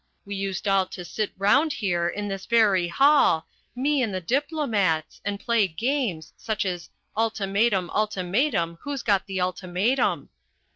We 0.25 0.33
used 0.33 0.67
all 0.67 0.87
to 0.87 1.05
sit 1.05 1.31
round 1.37 1.73
here, 1.73 2.07
in 2.09 2.27
this 2.27 2.47
very 2.47 2.87
hall, 2.87 3.45
me 3.75 4.01
and 4.01 4.11
the 4.11 4.19
diplomats, 4.19 5.21
and 5.23 5.39
play 5.39 5.67
games, 5.67 6.33
such 6.35 6.65
as 6.65 6.89
'Ultimatum, 7.15 7.91
ultimatum, 7.91 8.79
who's 8.81 9.03
got 9.03 9.27
the 9.27 9.39
ultimatum.' 9.39 10.29